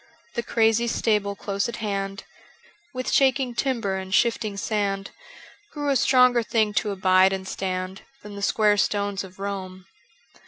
[0.33, 2.23] The crazy stable close at hand,
[2.91, 5.11] With shaking timber and shifting sand,
[5.73, 9.85] Grew a stronger thing to abide and stand Than the square stones of Rome.